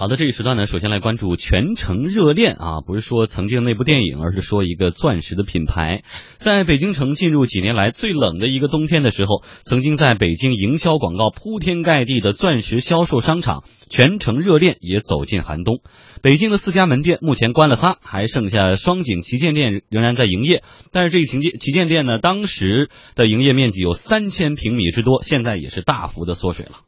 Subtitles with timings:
[0.00, 6.04] 好的，这一时段呢，首先来关注全城热恋啊，不是说曾经那部电影，而是说一个钻石的品牌。
[6.38, 15.82] 在北京城进入几年来最冷的一个冬天的时候，曾经在北京营销广告铺天盖地的钻石销售商场全城热恋也走进寒冬。
[16.22, 20.62] 北京的四家门店目前关了仨，还剩下双井旗舰店仍然在营业。
[20.92, 26.78] 但是这一旗舰旗舰店呢，当时的营业面积有三千平米之多，现在也是大幅的缩水了。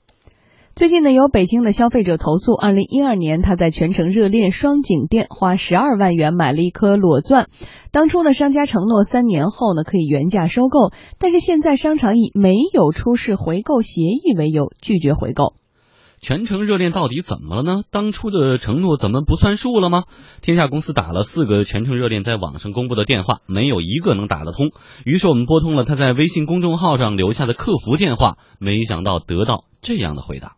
[0.75, 7.51] 最近呢，有北京的消费者投诉，二零一二年他在全城热恋双井店花十二万元买了一颗裸钻，
[7.91, 15.53] 当初呢，商家承诺三年后呢可以原价收购，但是现在商场以没有出示回购协议为由拒绝回购。
[16.23, 17.83] 全城热恋到底怎么了呢？
[17.91, 20.05] 当初的承诺怎么不算数了吗？
[20.41, 24.71] 天下公司打了四个全城热恋在网上公布的电话，没有一个能打得通。
[25.05, 30.57] 于是我们拨通了他在微信公众号上留下的客服电话，没想到得到这样的回答。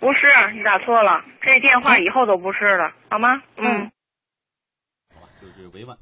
[0.00, 0.20] 不是，
[0.56, 3.28] 你打错了，这电话以后都不是了，好吗？
[3.56, 3.90] 嗯。
[5.14, 5.98] 好吧就是委婉，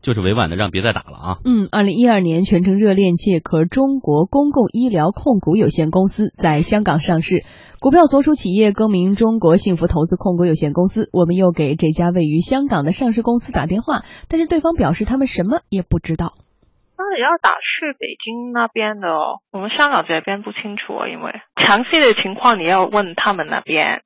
[0.00, 1.38] 就是委婉的让别再打了啊。
[1.44, 7.42] 嗯，二零一二年，全城热恋借壳中国公共医疗控股有限公司在香港上市，
[7.80, 11.08] 股票所属企业更名中国幸福投资控股有限公司。
[11.12, 16.34] 我们又给这家位于香港的上市公司打电话，但是对方表示他们什么也不知道。
[17.02, 24.02] 那也要打去北京那边的哦，我们香港这边不清楚，因为详细的情况你要问他们那边。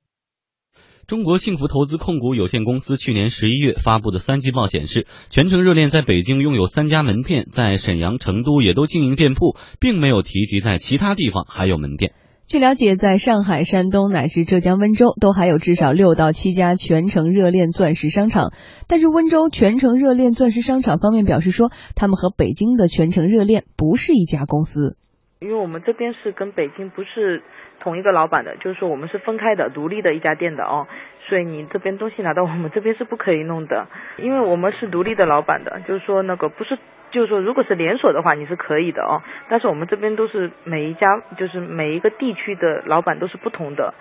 [1.05, 12.13] 中国幸福投资控股有限公司去年十一月发布的三季报显示，全城热恋在北京拥有三家门店，在沈阳、成都也都经营店铺，并没有提及在其他地方还有门店。
[12.47, 18.53] 据了解，在上海、山东乃至浙江温州，都还有至少六到七家全程热恋钻石商场。
[18.87, 24.95] 但是温州全程热恋钻石商场方面表示说，他们和北京的全程热恋不是一家公司。
[25.41, 27.43] 因为我们这边是跟北京不是
[27.83, 30.87] 同一个老板的，就是说我们是分开的、独立的一家店的哦。
[31.27, 36.77] 所以你这边东西拿到我们这边是不可以弄的，因为我们是独立的老板的， 就是说那个不是。
[37.09, 39.23] 就是说，如果是连锁的话，你是可以的哦。
[39.49, 41.07] 但是我们这边都是每一家，
[41.39, 43.93] 就是每一个地区的老板都是不同的，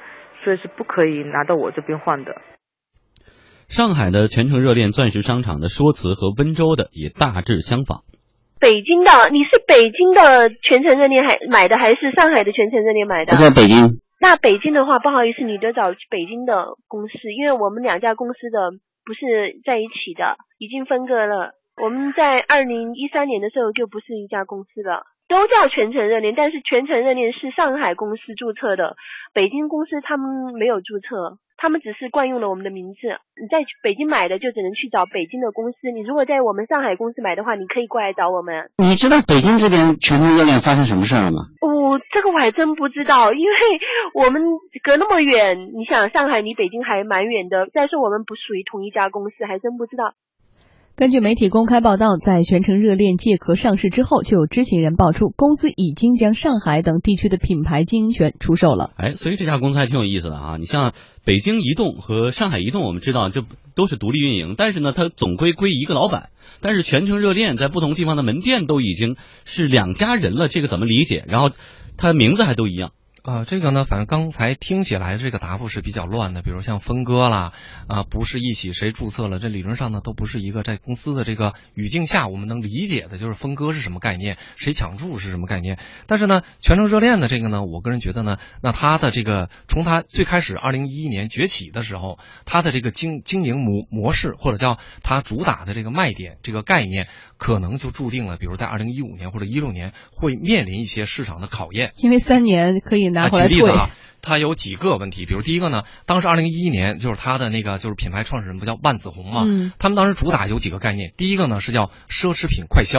[0.42, 2.34] 所以是不可以拿到我这边换的。
[3.68, 8.02] 上海的全城热恋钻石商场的说辞和温州的也大致相仿。
[8.58, 13.32] 北京的，你是北京的全城热恋还买的，还是上海的全城热恋买的？
[13.34, 14.00] 我在北京。
[14.18, 18.72] 那北京的话，不好意思，你得找北京的公司，因为我们两家公司的
[19.04, 21.52] 不是在一起的，已经分割了。
[21.76, 28.96] 我们在二零一三年的时候就不是一家公司了，都叫全城热恋，但是全城热恋是上海公司注册的，
[29.34, 33.00] 北京公司他们没有注册，他们只是惯用了我们的名字。
[33.40, 38.70] 你在北京买的就只能去找北京的公司，你如果在我们上海公司买的话，你可以过来找我们。
[38.78, 41.50] 你知道北京这边全城热恋发生什么事了吗？
[41.60, 43.56] 哦，这个我还真不知道，因为
[44.14, 44.42] 我们
[44.84, 50.14] 隔那么远，你想上海离北京还蛮远的，再说我们不属于同一家公司，还真不知道。
[50.98, 58.92] 根据媒体公开报道，在全城热恋借壳上市之后，就有知情人爆出，公司已经将上海等地区的品牌经营权出售了。
[58.96, 60.56] 哎，所以这家公司还挺有意思的啊！
[60.56, 66.30] 你像北京移动和上海移动，我们知道这都是独立运营，但是呢，它总归归一个老板。
[66.62, 71.22] 但是全城热恋在不同地方的门店都已经是两家人了，这个怎么理解？
[71.28, 71.50] 然后
[71.98, 72.92] 它名字还都一样。
[73.26, 77.52] 啊，这个呢，反正刚才听起来这个答复是比较乱的，比如像分割啦，
[77.88, 85.76] 啊，不是一起谁注册了，这理论上呢都不是一个在公司的这个语境下我们能理解的，就是分割是什么概念，谁抢注是什么概念。
[86.06, 97.08] 但是呢，全程热恋的这个呢，我个人觉得呢，那它的这个从它最开始二零一一年崛起的时候，它的这个经经营模模式或者叫它主打的这个卖点这个概念，
[97.38, 103.15] 可能就注定了，比如在二零一五年或者一六年会面临一些市场的考验，因为三年可以。
[103.16, 103.90] 啊，举例子啊，
[104.22, 112.98] 它有几个问题，比如第一个呢，当时二零一一年就是它的那个就是品牌创始人不叫万梓红嘛，嗯，他们当时主打有几个概念，第一个呢是叫奢侈品快销，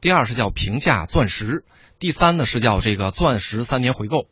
[0.00, 1.64] 第二是叫平价钻石，
[1.98, 4.26] 第三呢是叫这个钻石三年回购，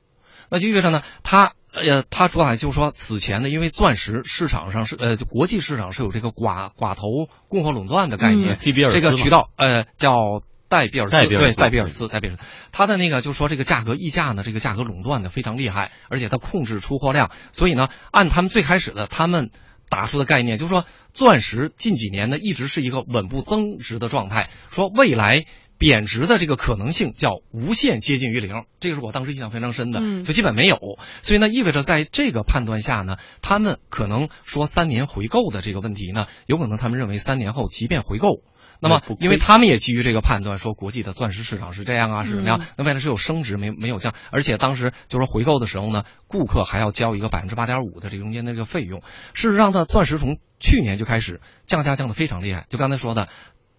[0.49, 7.03] 那就意味着呢，它呃它主打就是说此前呢，因为钻石市场上是呃国际市场是有这个寡寡头
[7.49, 8.59] 供货垄断的概念，
[8.89, 10.43] 这个渠道呃叫。
[10.73, 12.43] 戴比尔斯对戴比尔斯戴比尔斯，
[12.73, 19.51] 他的那个就是说这个价格溢价呢，这个价格垄断的非常厉害，而且他控制出货量，所以呢，按他们最开始的他们
[19.91, 25.45] 打出的概念，就是说钻石近几年呢一直是一个稳步增值的状态，说未来
[25.77, 30.79] 贬值的这个可能性叫无限接近于零，这个是我当时印象非常深的，就基本没有，
[31.21, 38.41] 所以呢意味着在这个判断下呢，他们可能说三年回购的这个问题呢，有可能他们认为三年后即便回购。
[38.83, 42.61] 那么因为他们也基于这个判断，说国际的钻石市场是这样啊，是怎么样？
[42.77, 49.01] 那未来是有升值，没没有降，而且当时就是回购的时候呢，顾客还要交一个百分之八点五的这中间的这个费用。
[49.33, 53.29] 事实上呢，钻石从去年就开始降价降的非常厉害，就刚才说的。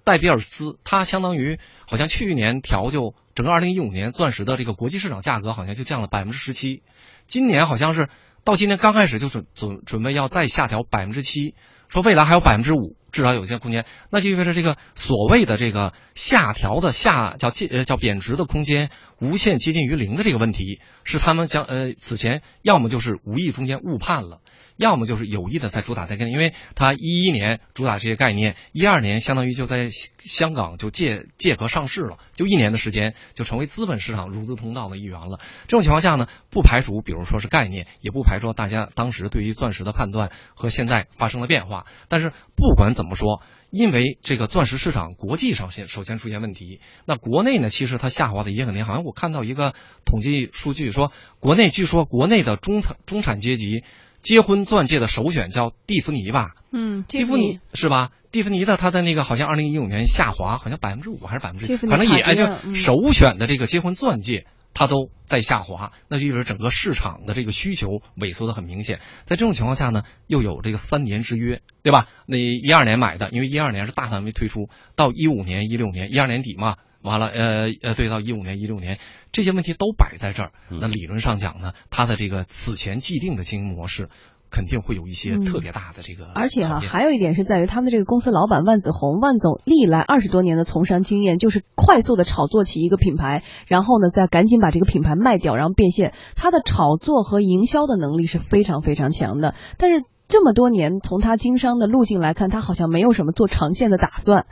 [0.05, 6.83] 戴比尔斯，它相当于好像去年调就整个二零一五年钻石的这个国际市场价格好像就降了百分之十七，
[7.25, 8.09] 今年好像是
[8.43, 11.55] 到今年刚开始就准准准备要再下调百分之七，
[11.87, 18.89] 说未来还有百分之五，至少有些空间，那就意味着这个所谓的这个下调的下叫呃叫贬值的空间
[19.21, 24.41] 无限接近于零的这个问题，是他们将呃此前要么就是无意中间误判了。
[24.75, 35.39] 要么就是有意的在主打这个概念，因为他一一年主打这些概念，一二年相当于就在香港就借借壳上市了，就一年的时间就成为资本市场融资通道的一员了。
[35.67, 41.85] 这种情况下呢，不排除比如说是概念，也不排除大家当时对于钻石的判断和现在发生了变化。
[42.09, 48.87] 但是不管怎么说，因为这个钻石市场国际上先首先出现问题，那国内呢其实它下滑的也很厉害。
[48.87, 49.73] 好像我看到一个
[50.05, 53.83] 统计数据说，国内据说国内的中产中产阶级。
[54.23, 58.11] 结婚钻戒的首选叫蒂芙尼吧，嗯，蒂芙尼是吧？
[58.31, 68.99] 蒂芙尼的它的那个好像二零一五年下滑，好像百分之五还是百分之，反正也就首选的这个结婚钻戒，它都在下滑，那就意味着整个市场的这个需求萎缩的很明显。
[69.25, 72.07] 在这种情况下呢，又有这个三年之约，对吧？
[72.25, 76.77] 那一二年买的，因为一二年是大范围推出，到一五年、一六年、一二年底嘛。
[77.01, 78.97] 完了，呃呃，对，到一五年、一六年，
[79.33, 80.53] 这些问题都摆在这儿。
[80.69, 84.07] 那理论上讲呢，它的这个此前既定的经营模式，
[84.53, 86.27] 肯定会有一些特别大的这个。
[86.35, 96.13] 而且哈，还有一点是在于他们这个公司老板万子红，万总历来二十多年的从商经验，就是快速的炒作起一个品牌，然后呢再赶紧把这个品牌卖掉，然后变现。
[96.35, 100.05] 他的炒作和营销的能力是非常非常强的，但是。
[100.33, 104.47] 这么多年，从他经商的路径来看，他好像没有什么做长线的打算。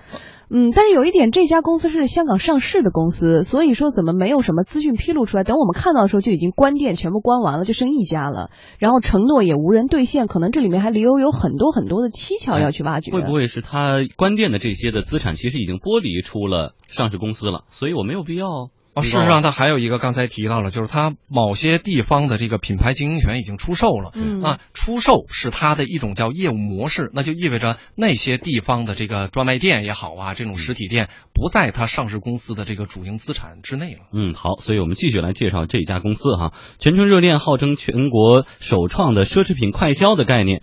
[0.47, 5.43] 嗯，但是有一点，这家公司是香港上市的公司，所以说怎么没有什么资讯披露出来？
[5.43, 8.51] 等我们看到的时候，就已经关店，全部关完了，就剩一家了。
[8.77, 13.11] 然后承诺也无人兑现，可能这里面还留有很多很多的蹊跷要去挖掘。
[13.11, 17.63] 会不会是他关店的这些的资产，其实已经剥离出了上市公司了？
[17.71, 18.69] 所以我没有必要。
[18.93, 24.11] 哦，事实上，它还有一个刚才提到了，就是它某些地方的这个品牌经营权已经出售了。
[24.13, 34.01] 嗯啊，出售是它的一种叫业务模式，那就意味着那些地方的这个专卖店也好啊，这种实体店不在它上市公司的这个主营资产之内了。
[34.11, 40.61] 嗯，好，所以我们继续来介绍这家公司哈，全程热恋号称全国首创的奢侈品快销的概念。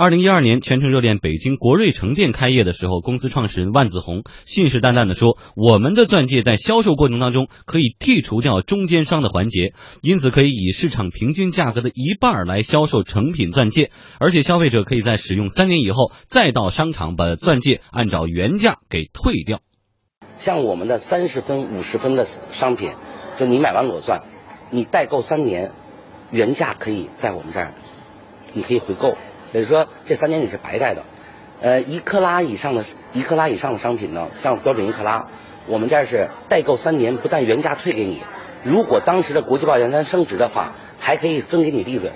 [0.00, 19.60] 二零一二年，全程热恋北京国瑞城店开业的时候，公司创始人万子红信誓旦旦地说：“我们的钻戒在销售过程当中可以剔除掉中间商的环节，因此可以以市场平均价格的一半来销售成品钻戒，而且消费者可以在使用三年以后再到商场把钻戒按照原价给退掉。
[20.38, 22.26] 像我们的三十分、五十分的
[22.58, 22.94] 商品，
[23.38, 24.22] 就你买完裸钻，
[24.70, 25.72] 你代购三年，
[26.30, 27.74] 原价可以在我们这儿，
[28.54, 29.12] 你可以回购。”
[29.52, 31.02] 也就是说，这三年你是白带的。
[31.60, 35.26] 呃，一克拉以上的，一克拉以上的商品呢，像标准一克拉，
[35.66, 38.22] 我们这儿是代购三年，不但原价退给你，
[38.62, 42.12] 如果当时的国际报价单升值的话，还可以分给你利润。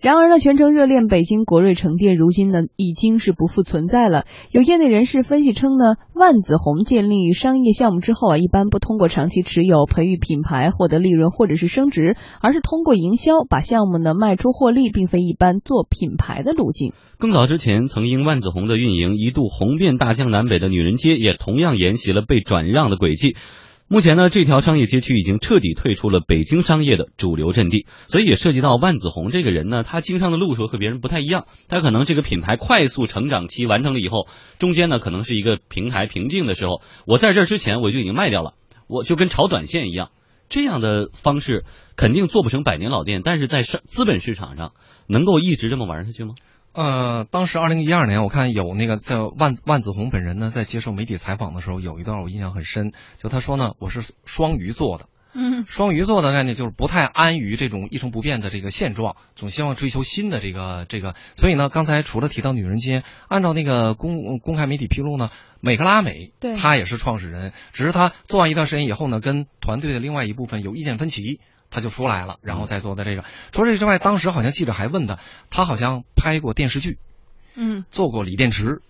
[0.00, 4.26] 然而呢，全程热恋北京国瑞城店如今呢已经是不复存在了。
[4.52, 16.92] 有业内人士分析称呢，万紫红建立商业项目之后啊，一般不通过长期持有培育品牌获得利润或者是升值，而是通过营销把项目呢卖出获利，并非一般做品牌的路径。
[17.18, 23.34] 更早之前，曾因万紫红的运营一度红遍大江南北的女人街，也同样沿袭了被转让的轨迹。
[23.90, 31.46] 目前呢，这条商业街区已经彻底退出了北京商业的主流阵地，所以也涉及到万子红这个人呢，他经商的路数和别人不太一样。
[31.68, 34.28] 他可能这个品牌快速成长期完成了以后，
[34.58, 38.52] 中间呢可能是一个平台瓶颈的时候，我在这之前我就已经卖掉了，
[38.88, 40.10] 我就跟炒短线一样，
[40.50, 41.64] 这样的方式
[41.96, 44.72] 肯定做不成百年老店，但是在商资本市场上
[45.06, 46.34] 能够一直这么玩下去吗？
[46.72, 71.40] 呃，当时二零一二年，我看有那个在万万子红本人呢，在接受媒体采访的时候，有一段我印象很深，就他说呢，我是双鱼座的，嗯， 双鱼座的概念就是不太安于这种一成不变的这个现状，总希望追求新的这个这个，所以呢，刚才除了提到女人街，按照那个公公开媒体披露呢，美克拉美，对，他也是创始人，只是他做完一段时间以后呢，跟团队的另外一部分有意见分歧。
[71.70, 73.24] 他就出来了，然后再做的这个。
[73.52, 75.18] 除了这之外，当时好像记者还问他，
[75.50, 76.98] 他好像拍过电视剧，
[77.54, 78.82] 嗯，做过锂电池，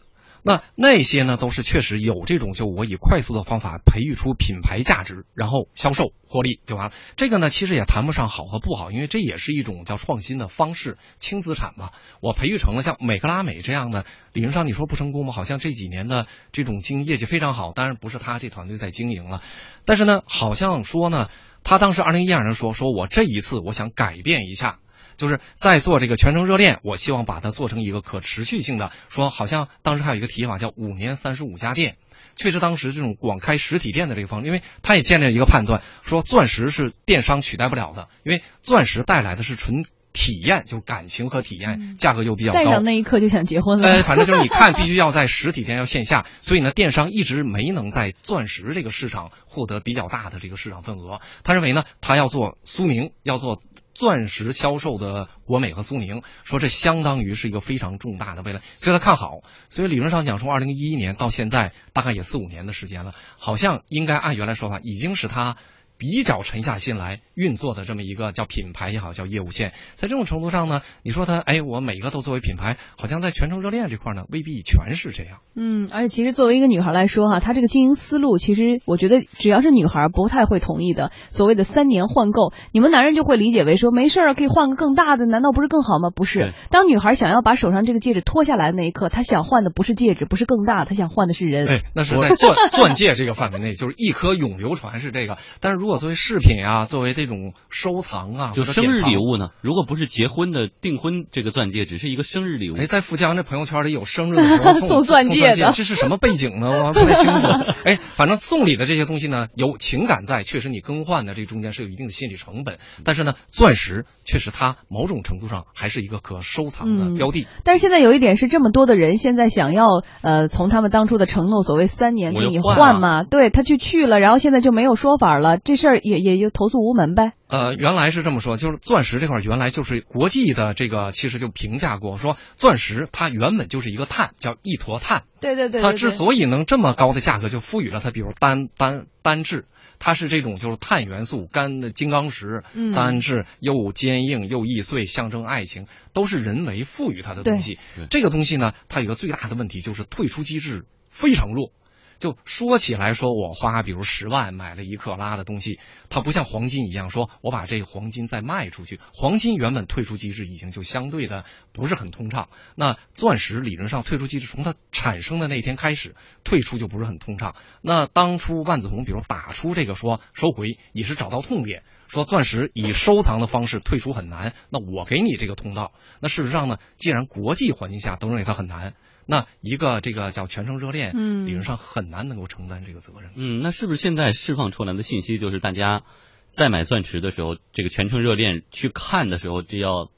[0.44, 6.92] 那那些呢，都是确实有这种，就我以快速的方法培育出品牌价值，然后销售获利就完了。
[7.16, 11.90] 这个呢，其实也谈不上好和不好，因为这也是一种叫创新的方式，轻资产嘛。
[12.22, 15.32] 我培育成了像美克拉美这样的，理论上你说不成功吗？
[15.32, 19.42] 好像这几年的这种经营业绩非常好，当然不是他这团队在经营了，
[19.84, 21.28] 但是呢，好像说呢，
[21.64, 24.78] 他当时二零一二年说，说我这一次我想改变一下。
[25.16, 28.92] 就是在做这个全程热恋，我希望把它做成一个可持续性的。
[29.08, 31.96] 说好像当时还有一个提法叫五年三十五家店，
[32.36, 39.84] 确实当时这种广开实体店的这个方式，因为他也建立了一个判断，说钻石是电商取代不了的，因为钻石带来的是纯
[40.18, 42.58] 体验，就是感情和体验，价格又比较高。
[42.58, 43.86] 戴上那一刻就想结婚了。
[43.86, 51.20] 呃，反正就是你看，必须要在实体店要线下， 所以呢，电商一直没能在钻石这个市场获得比较大的这个市场份额。
[51.44, 53.60] 他认为呢，他要做苏宁，要做。
[53.94, 59.40] 钻石销售的国美和苏宁说，这相当于是一个非常重大的未来，所以他看好。
[59.70, 65.56] 所以理论上讲，从二零一一年到现在，大概也四五年的时间了，好像应该按原来说法，已经是他。
[65.98, 75.40] 比较沉下心来运作的这么一个叫品牌也好，叫业务线，在这种程度上呢，你说他哎，我每个都作为品牌，好像在全程热恋这块呢，未必全是这样。
[75.56, 81.10] 嗯，而且其实作为一个女孩来说哈，她这个经营思路，其实我觉得只要是女孩不太会同意的。
[81.28, 86.10] 所谓的三年换购，你们男人就会理解为说没事儿可以换个更大的，难道不是更好吗？
[86.14, 91.66] 不是，当女孩想要把手上这个戒指脱下来的那一刻，她想换的不是戒指，不是更大，她想换的是人。
[91.66, 95.38] 对，那是在钻钻戒这个范围内，就是一颗永流传是这个。
[95.60, 99.50] 但是如果作为饰品啊，作为这种收藏啊，就生日礼物呢？
[99.60, 102.76] 如果不是结婚的订婚这个钻戒，只是一个生日礼物。
[102.76, 106.84] 哎，在富江这朋友圈里有生日的时候 送钻戒的，这是什么背景呢？
[106.86, 107.48] 我不太清楚。
[107.84, 112.78] 哎，反正送礼的这些东西呢，有情感在，确实你更换的这中间是有一定的心理成本。
[113.04, 117.46] 但是呢，钻石确实它某种程度上还是一个可收藏的标的。
[117.64, 119.86] 但是现在有一点是，这么多的人现在想要
[120.22, 126.50] 呃，从他们当初的承诺，所谓三年给你换嘛，对他去去了，然后现在就没有说法了，这事儿也也就。
[126.58, 127.34] 投诉无门呗？
[127.46, 135.22] 呃，原来是这么说，就是钻石这块原来就是国际的这个，其实就评价过，说钻石它原本就是一个碳，叫一坨碳。
[135.40, 135.80] 对对对。
[135.80, 139.66] 它之所以能这么高的价格，就赋予了它，比如单单单质，
[140.00, 147.78] 它是这种就是碳元素，干的金刚石，单质又坚硬又易碎，象征爱情，都是人为赋予它的东西。
[148.10, 151.70] 这个东西呢，它有个最大的问题就是退出机制非常弱。
[152.18, 159.00] 就说起来，说我花比如十万买了一克拉的东西，它不像黄金一样，说我把这个黄金再卖出去。
[159.12, 167.54] 黄金原本退出机制已经就相对的不是很通畅，那钻石理论上退出机制从它产生的那天开始退出就不是很通畅。
[167.82, 175.92] 那当初万紫红比如打出这个说收回，也是找到痛点，说钻石以收藏的方式退出很难，那我给你这个通道。
[176.18, 178.94] 那事实上呢，既然国际环境下都认为它很难。
[179.26, 183.30] 那一个这个叫全程热恋，嗯，理论上很难能够承担这个责任。
[183.36, 186.02] 嗯，那是不是现在释放出来的信息就是大家
[186.48, 190.10] 在买钻石的时候，这个全程热恋去看的时候，就要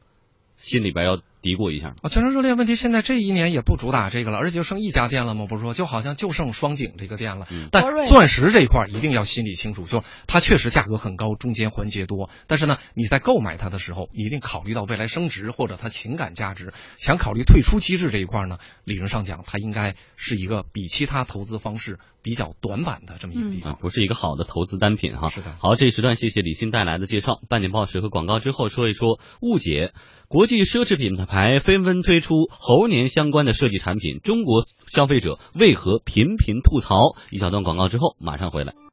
[0.56, 1.20] 心里边要。
[1.42, 2.08] 嘀咕一下啊！
[2.08, 5.46] 全程热恋问题现在这一年也不主打这个了，而且就剩一家店了吗？
[5.46, 7.46] 不是说就好像就剩双井这个店了。
[7.72, 12.30] 但钻石这一块一定要心里清楚，就是它确实价格很高，中间环节多。
[12.46, 16.72] 但是呢，你在购买它的时候，一定考虑到未来升值或者它情感价值。
[16.96, 25.30] 想考虑退出机制这一块呢，理论上讲，它应该是一个比其他投资方式比较短板的这么一个地方，不是一个好的投资单品哈。
[25.30, 25.56] 是的。
[25.58, 27.40] 好，这一时段谢谢李欣带来的介绍。
[27.48, 29.92] 半点报时和广告之后说一说误解，
[30.28, 37.14] 国际奢侈品还纷纷推出猴年相关的设计产品，中国消费者为何频频吐槽？
[37.30, 38.74] 一小段广告之后马上回来。